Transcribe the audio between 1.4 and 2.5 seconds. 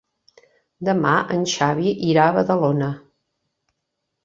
Xavi irà a